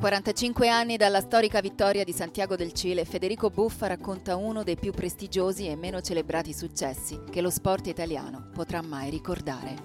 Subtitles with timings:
[0.00, 4.92] 45 anni dalla storica vittoria di Santiago del Cile, Federico Buffa racconta uno dei più
[4.92, 9.76] prestigiosi e meno celebrati successi che lo sport italiano potrà mai ricordare.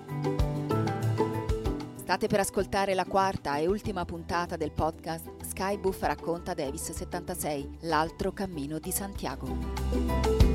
[1.98, 7.80] State per ascoltare la quarta e ultima puntata del podcast Sky Buffa racconta Davis 76,
[7.82, 10.55] l'altro cammino di Santiago.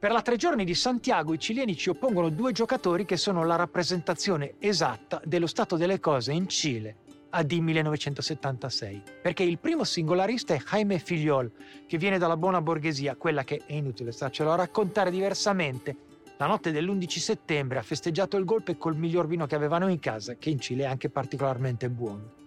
[0.00, 3.56] Per la tre giorni di Santiago i cileni ci oppongono due giocatori che sono la
[3.56, 6.96] rappresentazione esatta dello stato delle cose in Cile
[7.28, 9.02] AD 1976.
[9.20, 11.52] Perché il primo singolarista è Jaime Filiol,
[11.86, 15.94] che viene dalla buona borghesia, quella che è inutile starcelo a raccontare diversamente.
[16.38, 20.36] La notte dell'11 settembre ha festeggiato il golpe col miglior vino che avevano in casa,
[20.36, 22.38] che in Cile è anche particolarmente buono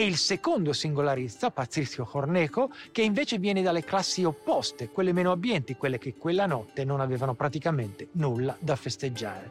[0.00, 5.76] e il secondo singolarista, Patrizio Corneco, che invece viene dalle classi opposte, quelle meno abbienti,
[5.76, 9.50] quelle che quella notte non avevano praticamente nulla da festeggiare.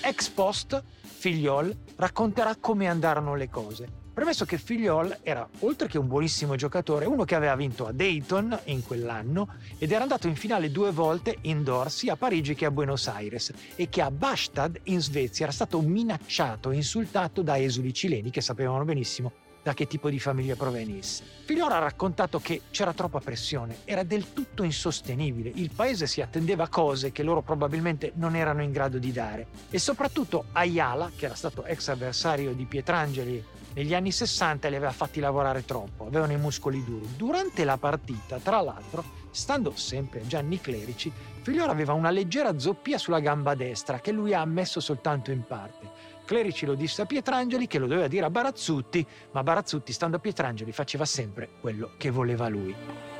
[0.00, 6.06] Ex post, Figliol racconterà come andarono le cose Premesso che Figliol era, oltre che un
[6.06, 10.70] buonissimo giocatore, uno che aveva vinto a Dayton in quell'anno ed era andato in finale
[10.70, 15.00] due volte indoor sia a Parigi che a Buenos Aires e che a Bastad in
[15.00, 19.32] Svezia era stato minacciato e insultato da esuli cileni che sapevano benissimo
[19.62, 21.24] da che tipo di famiglia provenisse.
[21.46, 26.68] Figliol ha raccontato che c'era troppa pressione, era del tutto insostenibile, il paese si attendeva
[26.68, 31.34] cose che loro probabilmente non erano in grado di dare e soprattutto Ayala, che era
[31.34, 36.36] stato ex avversario di Pietrangeli negli anni 60 li aveva fatti lavorare troppo, avevano i
[36.36, 37.08] muscoli duri.
[37.16, 43.18] Durante la partita, tra l'altro, stando sempre Gianni Clerici, Figliora aveva una leggera zoppia sulla
[43.18, 46.10] gamba destra che lui ha ammesso soltanto in parte.
[46.24, 50.20] Clerici lo disse a Pietrangeli che lo doveva dire a Barazzutti, ma Barazzutti, stando a
[50.20, 53.11] Pietrangeli, faceva sempre quello che voleva lui.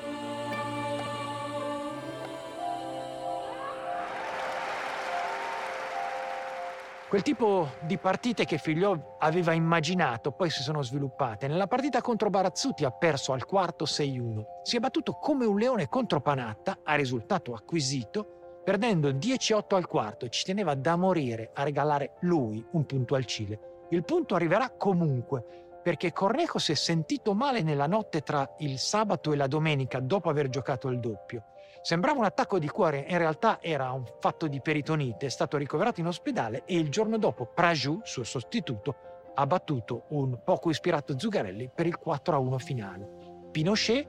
[7.13, 11.47] Quel tipo di partite che Figliò aveva immaginato poi si sono sviluppate.
[11.47, 14.45] Nella partita contro Barazzuti ha perso al quarto 6-1.
[14.63, 20.27] Si è battuto come un leone contro Panatta, a risultato acquisito, perdendo 10-8 al quarto
[20.29, 23.61] ci teneva da morire a regalare lui un punto al Cile.
[23.91, 25.45] Il punto arriverà comunque,
[25.83, 30.31] perché Cornejo si è sentito male nella notte tra il sabato e la domenica dopo
[30.31, 31.45] aver giocato il doppio.
[31.83, 35.99] Sembrava un attacco di cuore, in realtà era un fatto di peritonite, è stato ricoverato
[35.99, 38.95] in ospedale e il giorno dopo Prajou, suo sostituto,
[39.35, 43.09] ha battuto un poco ispirato Zugarelli per il 4-1 finale.
[43.51, 44.09] Pinochet,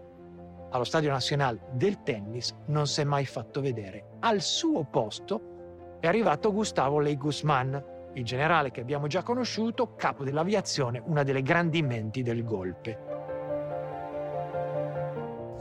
[0.69, 4.17] allo Stadio Nazionale del Tennis, non si è mai fatto vedere.
[4.19, 10.23] Al suo posto è arrivato Gustavo Ley Guzman, il generale che abbiamo già conosciuto, capo
[10.23, 13.12] dell'aviazione, una delle grandi menti del golpe.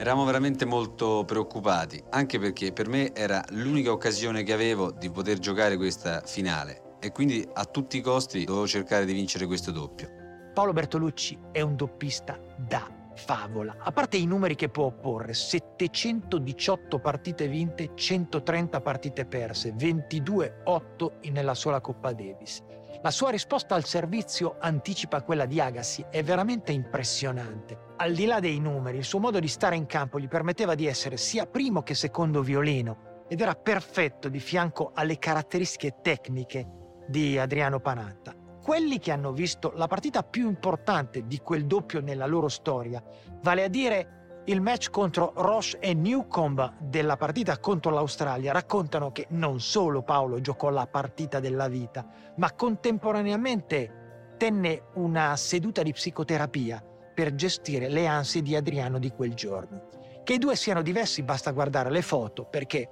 [0.03, 5.39] Eravamo veramente molto preoccupati, anche perché per me era l'unica occasione che avevo di poter
[5.39, 10.09] giocare questa finale e quindi a tutti i costi dovevo cercare di vincere questo doppio.
[10.55, 13.77] Paolo Bertolucci è un doppista da favola.
[13.79, 21.55] A parte i numeri che può opporre, 718 partite vinte, 130 partite perse, 22-8 nella
[21.55, 22.63] sola Coppa Davis.
[23.03, 27.77] La sua risposta al servizio anticipa quella di Agassi, è veramente impressionante.
[27.97, 30.87] Al di là dei numeri, il suo modo di stare in campo gli permetteva di
[30.87, 36.69] essere sia primo che secondo violino ed era perfetto di fianco alle caratteristiche tecniche
[37.09, 38.42] di Adriano Panatta.
[38.63, 43.03] Quelli che hanno visto la partita più importante di quel doppio nella loro storia,
[43.43, 49.27] vale a dire il match contro Roche e Newcomb della partita contro l'Australia raccontano che
[49.31, 52.07] non solo Paolo giocò la partita della vita,
[52.37, 56.83] ma contemporaneamente tenne una seduta di psicoterapia
[57.15, 59.89] per gestire le ansie di Adriano di quel giorno.
[60.23, 62.89] Che i due siano diversi basta guardare le foto, perché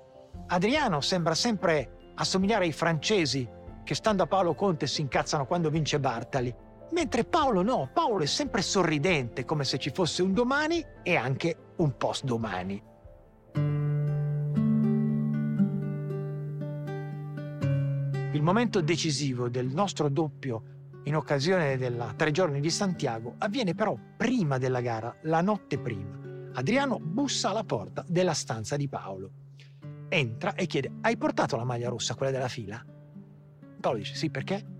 [0.48, 3.48] Adriano sembra sempre assomigliare ai francesi
[3.84, 6.54] che stando a Paolo Conte si incazzano quando vince Bartali,
[6.92, 11.56] Mentre Paolo no, Paolo è sempre sorridente, come se ci fosse un domani e anche
[11.76, 12.82] un post domani.
[18.32, 20.62] Il momento decisivo del nostro doppio
[21.04, 26.18] in occasione della tre giorni di Santiago avviene però prima della gara, la notte prima.
[26.54, 29.30] Adriano bussa alla porta della stanza di Paolo.
[30.08, 32.84] Entra e chiede: Hai portato la maglia rossa, quella della fila?
[33.80, 34.78] Paolo dice: Sì, perché?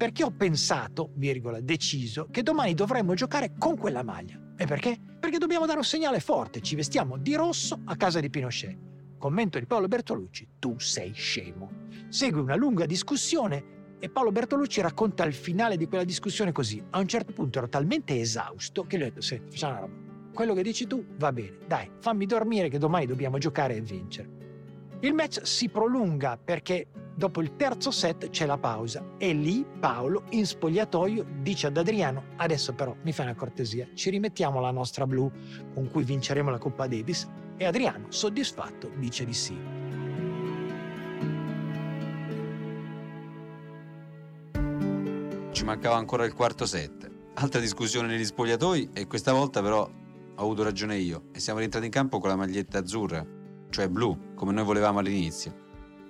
[0.00, 4.40] perché ho pensato, virgola, deciso, che domani dovremmo giocare con quella maglia.
[4.56, 4.98] E perché?
[5.20, 8.78] Perché dobbiamo dare un segnale forte, ci vestiamo di rosso a casa di Pinochet.
[9.18, 11.70] Commento di Paolo Bertolucci, tu sei scemo.
[12.08, 16.82] Segue una lunga discussione E Paolo Bertolucci racconta il finale di quella discussione così.
[16.88, 20.32] A un certo punto ero talmente esausto che gli ho detto, senti, facciamo una roba.
[20.32, 24.39] Quello che dici tu va bene, dai, fammi dormire che domani dobbiamo giocare e vincere.
[25.00, 30.24] Il match si prolunga perché dopo il terzo set c'è la pausa e lì Paolo
[30.30, 35.06] in spogliatoio dice ad Adriano adesso però mi fai una cortesia, ci rimettiamo la nostra
[35.06, 35.30] blu
[35.72, 39.78] con cui vinceremo la Coppa Davis e Adriano soddisfatto dice di sì.
[45.60, 47.10] ci mancava ancora il quarto set.
[47.34, 51.84] Altra discussione negli spogliatoi e questa volta però ho avuto ragione io e siamo rientrati
[51.84, 53.22] in campo con la maglietta azzurra,
[53.68, 55.54] cioè blu, come noi volevamo all'inizio.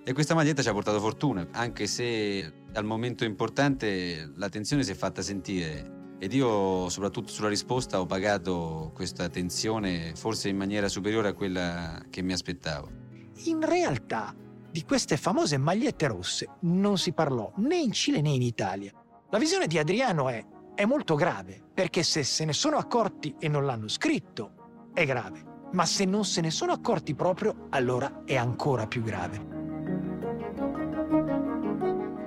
[0.04, 4.92] E questa maglietta ci ha portato fortuna, anche se al momento importante la tensione si
[4.92, 10.86] è fatta sentire ed io soprattutto sulla risposta ho pagato questa tensione forse in maniera
[10.86, 12.88] superiore a quella che mi aspettavo.
[13.46, 14.32] In realtà
[14.70, 18.92] di queste famose magliette rosse non si parlò né in Cile né in Italia.
[19.28, 23.48] La visione di Adriano è, è molto grave, perché se se ne sono accorti e
[23.48, 25.49] non l'hanno scritto, è grave.
[25.72, 29.58] Ma se non se ne sono accorti proprio, allora è ancora più grave.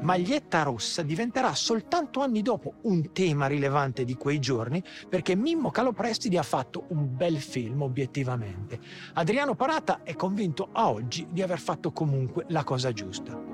[0.03, 6.37] Maglietta rossa diventerà soltanto anni dopo un tema rilevante di quei giorni perché Mimmo Caloprestidi
[6.37, 8.79] ha fatto un bel film obiettivamente.
[9.13, 13.52] Adriano Parata è convinto a oggi di aver fatto comunque la cosa giusta.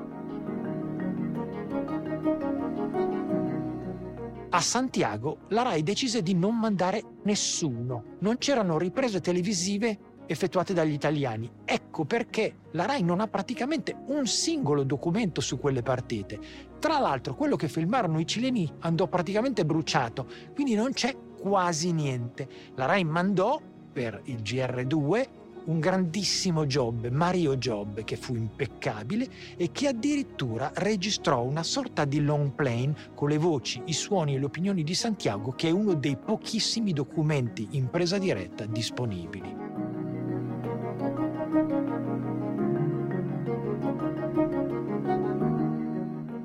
[4.59, 8.17] A Santiago la RAI decise di non mandare nessuno.
[8.19, 11.49] Non c'erano riprese televisive effettuate dagli italiani.
[11.63, 16.37] Ecco perché la RAI non ha praticamente un singolo documento su quelle partite.
[16.77, 22.49] Tra l'altro quello che filmarono i cileni andò praticamente bruciato, quindi non c'è quasi niente.
[22.75, 23.61] La RAI mandò
[23.93, 25.38] per il GR2
[25.69, 32.21] un grandissimo job, Mario Job, che fu impeccabile e che addirittura registrò una sorta di
[32.21, 35.93] long plane con le voci, i suoni e le opinioni di Santiago, che è uno
[35.93, 39.67] dei pochissimi documenti in presa diretta disponibili.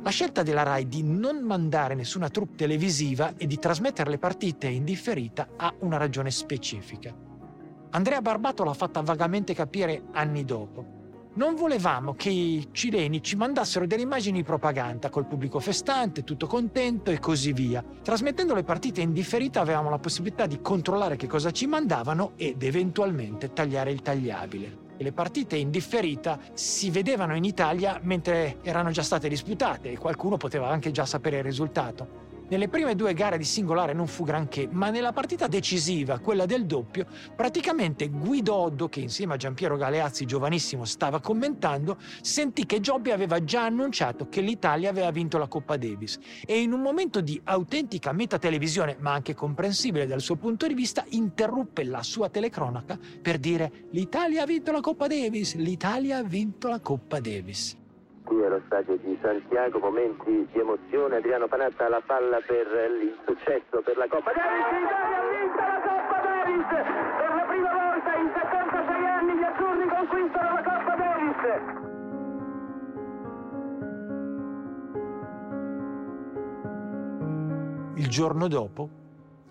[0.03, 4.69] La scelta della RAI di non mandare nessuna troupe televisiva e di trasmettere le partite
[4.69, 7.33] in differita ha una ragione specifica.
[7.95, 10.85] Andrea Barbato l'ha fatta vagamente capire anni dopo.
[11.35, 16.49] Non volevamo che i cileni ci mandassero delle immagini di propaganda col pubblico festante, tutto
[16.49, 17.85] contento e così via.
[18.03, 22.65] Trasmettendo le partite in differita avevamo la possibilità di controllare che cosa ci mandavano ed
[22.65, 24.79] eventualmente tagliare il tagliabile.
[24.97, 30.37] Le partite in differita si vedevano in Italia mentre erano già state disputate e qualcuno
[30.37, 32.23] poteva anche già sapere il risultato.
[32.47, 36.67] Nelle prime due gare di singolare non fu granché, ma nella partita decisiva, quella del
[36.67, 43.43] doppio, praticamente Guidoddo, che insieme a Giampiero Galeazzi, giovanissimo, stava commentando, sentì che Giobbi aveva
[43.43, 46.19] già annunciato che l'Italia aveva vinto la Coppa Davis.
[46.45, 51.03] E in un momento di autentica metatelevisione, ma anche comprensibile dal suo punto di vista,
[51.09, 56.69] interruppe la sua telecronaca per dire l'Italia ha vinto la Coppa Davis, l'Italia ha vinto
[56.69, 57.83] la Coppa Davis
[58.25, 62.67] qui allo stadio di Santiago, momenti di emozione, Adriano Panatta alla palla per
[63.01, 68.17] il successo per la Coppa Davis, l'Italia vinto la Coppa Davis, per la prima volta
[68.17, 71.43] in 76 anni gli azzurri conquistano la Coppa Davis.
[77.97, 78.89] Il giorno dopo,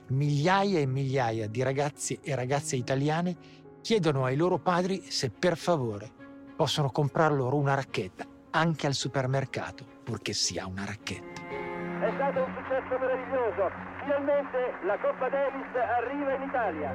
[0.08, 6.10] migliaia e migliaia di ragazzi e ragazze italiane chiedono ai loro padri se per favore
[6.56, 11.42] possono comprar loro una racchetta anche al supermercato, purché sia una racchetta.
[11.42, 13.72] È stato un successo meraviglioso.
[14.02, 16.92] Finalmente la Coppa Davis arriva in Italia.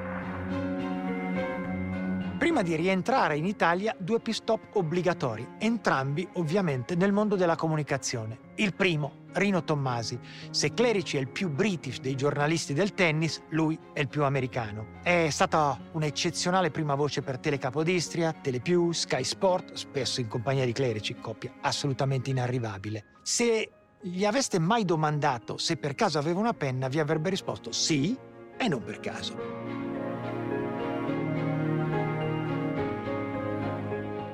[2.37, 8.37] Prima di rientrare in Italia, due pit stop obbligatori, entrambi ovviamente nel mondo della comunicazione.
[8.55, 10.19] Il primo, Rino Tommasi.
[10.49, 14.99] Se Clerici è il più british dei giornalisti del tennis, lui è il più americano.
[15.03, 21.15] È stata un'eccezionale prima voce per Telecapodistria, Telepiù, Sky Sport, spesso in compagnia di Clerici,
[21.19, 23.05] coppia assolutamente inarrivabile.
[23.21, 23.71] Se
[24.01, 28.17] gli aveste mai domandato se per caso aveva una penna, vi avrebbe risposto sì
[28.57, 29.58] e non per caso.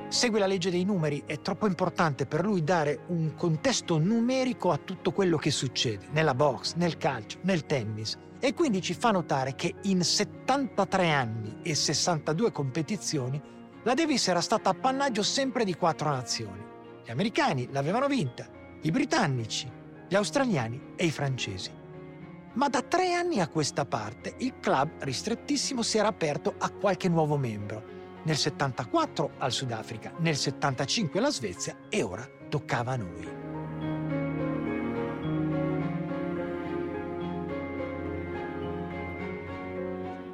[0.08, 4.78] Segue la legge dei numeri, è troppo importante per lui dare un contesto numerico a
[4.78, 8.16] tutto quello che succede, nella box, nel calcio, nel tennis.
[8.38, 13.42] E quindi ci fa notare che in 73 anni e 62 competizioni
[13.82, 16.64] la Davis era stata appannaggio sempre di quattro nazioni.
[17.04, 18.46] Gli americani l'avevano vinta,
[18.82, 19.68] i britannici,
[20.08, 21.72] gli australiani e i francesi.
[22.52, 27.08] Ma da tre anni a questa parte il club ristrettissimo si era aperto a qualche
[27.08, 27.95] nuovo membro
[28.26, 33.28] nel 74 al Sudafrica, nel 75 alla Svezia e ora toccava a noi.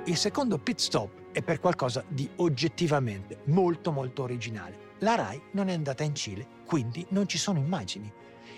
[0.07, 4.91] Il secondo pit stop è per qualcosa di oggettivamente molto molto originale.
[5.01, 8.11] La RAI non è andata in Cile, quindi non ci sono immagini.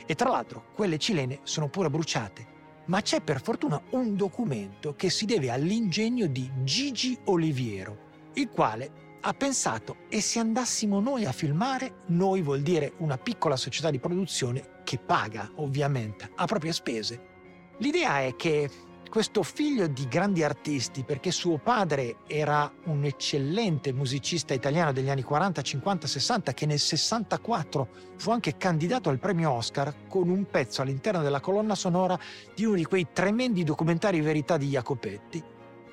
[0.06, 2.52] E tra l'altro quelle cilene sono pure bruciate.
[2.86, 9.03] Ma c'è per fortuna un documento che si deve all'ingegno di Gigi Oliviero, il quale
[9.26, 13.98] ha pensato e se andassimo noi a filmare, noi vuol dire una piccola società di
[13.98, 17.32] produzione che paga ovviamente a proprie spese.
[17.78, 18.68] L'idea è che
[19.08, 25.22] questo figlio di grandi artisti, perché suo padre era un eccellente musicista italiano degli anni
[25.22, 30.82] 40, 50, 60, che nel 64 fu anche candidato al premio Oscar con un pezzo
[30.82, 32.18] all'interno della colonna sonora
[32.54, 35.42] di uno di quei tremendi documentari verità di Jacopetti,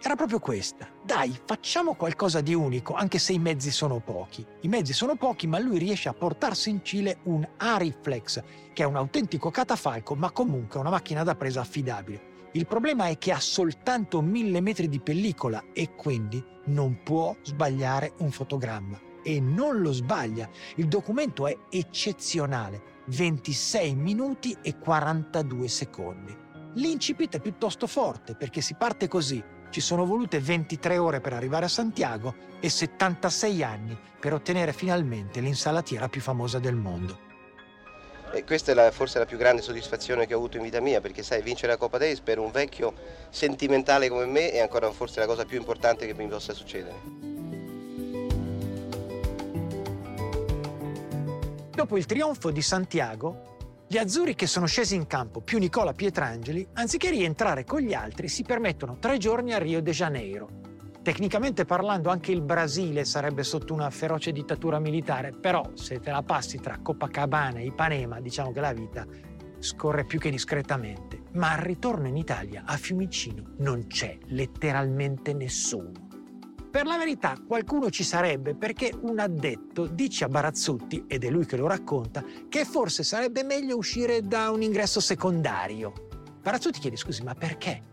[0.03, 0.87] era proprio questa.
[1.03, 4.45] Dai, facciamo qualcosa di unico, anche se i mezzi sono pochi.
[4.61, 8.41] I mezzi sono pochi, ma lui riesce a portarsi in Cile un Ariflex,
[8.73, 12.29] che è un autentico catafalco, ma comunque una macchina da presa affidabile.
[12.53, 18.13] Il problema è che ha soltanto mille metri di pellicola e quindi non può sbagliare
[18.17, 18.99] un fotogramma.
[19.23, 20.49] E non lo sbaglia.
[20.75, 22.99] Il documento è eccezionale.
[23.05, 26.35] 26 minuti e 42 secondi.
[26.75, 29.41] L'incipit è piuttosto forte perché si parte così.
[29.71, 35.39] Ci sono volute 23 ore per arrivare a Santiago e 76 anni per ottenere finalmente
[35.39, 37.29] l'insalatiera più famosa del mondo.
[38.33, 40.99] E questa è la, forse la più grande soddisfazione che ho avuto in vita mia,
[40.99, 42.93] perché sai, vincere la Coppa Davis per un vecchio
[43.29, 47.29] sentimentale come me è ancora forse la cosa più importante che mi possa succedere.
[51.71, 53.50] Dopo il trionfo di Santiago,
[53.91, 58.29] gli azzurri che sono scesi in campo, più Nicola Pietrangeli, anziché rientrare con gli altri,
[58.29, 60.47] si permettono tre giorni a Rio de Janeiro.
[61.01, 66.23] Tecnicamente parlando anche il Brasile sarebbe sotto una feroce dittatura militare, però se te la
[66.23, 69.05] passi tra Copacabana e Ipanema, diciamo che la vita
[69.59, 71.23] scorre più che discretamente.
[71.33, 76.10] Ma al ritorno in Italia, a Fiumicino, non c'è letteralmente nessuno.
[76.71, 81.45] Per la verità qualcuno ci sarebbe perché un addetto dice a Barazzutti, ed è lui
[81.45, 85.91] che lo racconta, che forse sarebbe meglio uscire da un ingresso secondario.
[86.41, 87.89] Barazzutti chiede scusi, ma perché?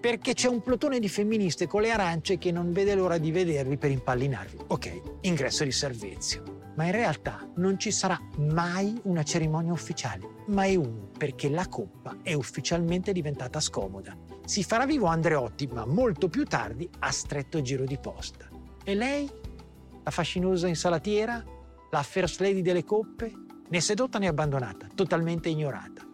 [0.00, 3.76] Perché c'è un plotone di femministe con le arance che non vede l'ora di vedervi
[3.76, 4.56] per impallinarvi.
[4.68, 10.76] Ok, ingresso di servizio ma in realtà non ci sarà mai una cerimonia ufficiale, mai
[10.76, 14.14] uno, perché la coppa è ufficialmente diventata scomoda.
[14.46, 18.48] Si farà vivo Andreotti, ma molto più tardi a stretto giro di posta.
[18.84, 19.28] E lei?
[20.04, 21.44] La fascinosa insalatiera?
[21.90, 23.32] La first lady delle coppe?
[23.68, 26.06] Né sedotta né abbandonata, totalmente ignorata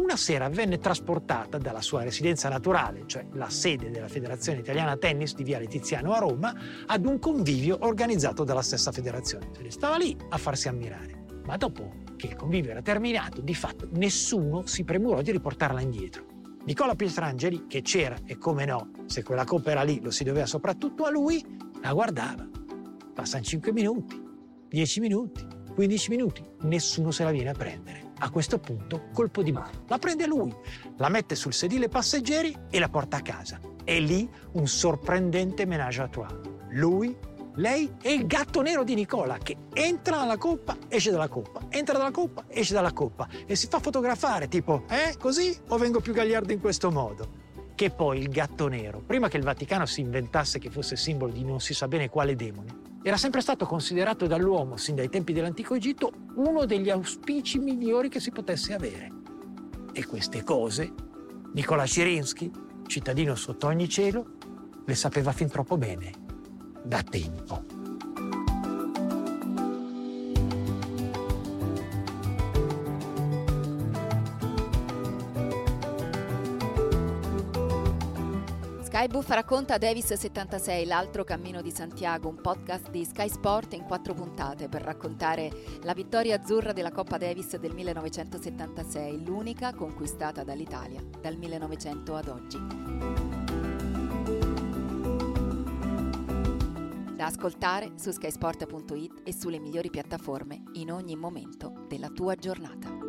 [0.00, 5.34] una sera venne trasportata dalla sua residenza naturale, cioè la sede della Federazione Italiana Tennis
[5.34, 6.54] di Viale Tiziano a Roma,
[6.86, 9.50] ad un convivio organizzato dalla stessa federazione.
[9.54, 11.26] Se ne stava lì a farsi ammirare.
[11.44, 16.29] Ma dopo che il convivio era terminato, di fatto nessuno si premurò di riportarla indietro.
[16.64, 20.46] Nicola Pietrangeli, che c'era e come no, se quella coppa era lì lo si doveva
[20.46, 21.44] soprattutto a lui,
[21.80, 22.46] la guardava.
[23.14, 24.22] Passano 5 minuti,
[24.68, 28.12] 10 minuti, 15 minuti, nessuno se la viene a prendere.
[28.18, 29.84] A questo punto, colpo di mano.
[29.88, 30.54] La prende lui,
[30.98, 33.58] la mette sul sedile passeggeri e la porta a casa.
[33.82, 36.30] E lì un sorprendente ménage à trois.
[36.72, 37.16] Lui,
[37.54, 41.98] lei e il gatto nero di Nicola che entra nella coppa, esce dalla coppa, entra
[41.98, 46.12] dalla coppa, esce dalla coppa e si fa fotografare tipo, eh, così o vengo più
[46.12, 47.48] gagliardo in questo modo?
[47.74, 51.44] Che poi il gatto nero, prima che il Vaticano si inventasse che fosse simbolo di
[51.44, 55.74] non si sa bene quale demone, era sempre stato considerato dall'uomo, sin dai tempi dell'antico
[55.74, 59.10] Egitto, uno degli auspici migliori che si potesse avere.
[59.92, 60.92] E queste cose
[61.52, 62.50] Nicola Cirinsky,
[62.86, 64.36] cittadino sotto ogni cielo,
[64.84, 66.12] le sapeva fin troppo bene,
[66.82, 67.78] da tempo.
[79.00, 83.84] Sky Buff racconta Davis 76, l'altro cammino di Santiago, un podcast di Sky Sport in
[83.84, 85.50] quattro puntate per raccontare
[85.84, 93.39] la vittoria azzurra della Coppa Davis del 1976, l'unica conquistata dall'Italia dal 1900 ad oggi.
[97.20, 102.99] Da ascoltare su skysport.it e sulle migliori piattaforme in ogni momento della tua giornata.